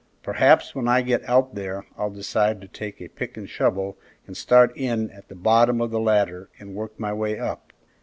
Perhaps 0.23 0.73
when 0.73 0.87
I 0.87 1.03
get 1.03 1.23
out 1.29 1.53
there 1.53 1.85
I'll 1.95 2.09
decide 2.09 2.59
to 2.61 2.67
take 2.67 2.99
a 2.99 3.07
pick 3.07 3.37
and 3.37 3.47
shovel 3.47 3.99
and 4.25 4.35
start 4.35 4.75
in 4.75 5.11
at 5.11 5.27
the 5.27 5.35
bottom 5.35 5.79
of 5.79 5.91
the 5.91 5.99
ladder 5.99 6.49
and 6.57 6.73
work 6.73 6.99
my 6.99 7.13
way 7.13 7.37
up." 7.37 7.71